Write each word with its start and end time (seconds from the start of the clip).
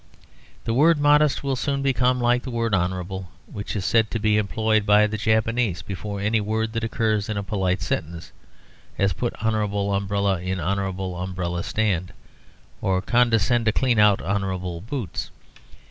The 0.63 0.73
word 0.73 0.97
"modest" 0.99 1.43
will 1.43 1.55
soon 1.55 1.83
become 1.83 2.19
like 2.19 2.41
the 2.41 2.49
word 2.49 2.73
"honourable," 2.73 3.29
which 3.45 3.75
is 3.75 3.85
said 3.85 4.09
to 4.09 4.17
be 4.19 4.35
employed 4.39 4.83
by 4.83 5.05
the 5.05 5.15
Japanese 5.15 5.83
before 5.83 6.19
any 6.19 6.41
word 6.41 6.73
that 6.73 6.83
occurs 6.83 7.29
in 7.29 7.37
a 7.37 7.43
polite 7.43 7.83
sentence, 7.83 8.31
as 8.97 9.13
"Put 9.13 9.35
honourable 9.43 9.93
umbrella 9.93 10.41
in 10.41 10.59
honourable 10.59 11.15
umbrella 11.15 11.61
stand;" 11.63 12.13
or 12.81 12.99
"condescend 12.99 13.65
to 13.65 13.71
clean 13.71 13.99
honourable 13.99 14.81
boots." 14.81 15.29